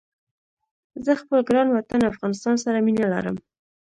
[1.05, 3.35] زه خپل ګران وطن افغانستان سره مينه ارم